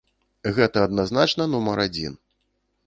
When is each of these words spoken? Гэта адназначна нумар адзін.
Гэта 0.59 0.77
адназначна 0.87 1.49
нумар 1.53 1.77
адзін. 1.89 2.21